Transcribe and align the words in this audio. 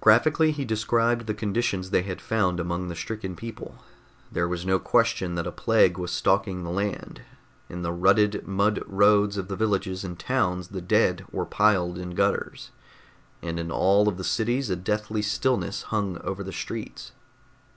Graphically, 0.00 0.50
he 0.50 0.64
described 0.64 1.28
the 1.28 1.34
conditions 1.34 1.90
they 1.90 2.02
had 2.02 2.20
found 2.20 2.58
among 2.58 2.88
the 2.88 2.96
stricken 2.96 3.36
people. 3.36 3.76
There 4.32 4.48
was 4.48 4.66
no 4.66 4.80
question 4.80 5.36
that 5.36 5.46
a 5.46 5.52
plague 5.52 5.96
was 5.98 6.10
stalking 6.10 6.64
the 6.64 6.70
land. 6.70 7.22
In 7.68 7.82
the 7.82 7.92
rutted 7.92 8.44
mud 8.48 8.82
roads 8.88 9.36
of 9.36 9.46
the 9.46 9.54
villages 9.54 10.02
and 10.02 10.18
towns 10.18 10.70
the 10.70 10.80
dead 10.82 11.24
were 11.30 11.46
piled 11.46 11.96
in 11.96 12.16
gutters, 12.16 12.72
and 13.40 13.60
in 13.60 13.70
all 13.70 14.08
of 14.08 14.16
the 14.16 14.24
cities 14.24 14.68
a 14.68 14.74
deathly 14.74 15.22
stillness 15.22 15.82
hung 15.82 16.18
over 16.22 16.42
the 16.42 16.50
streets. 16.52 17.12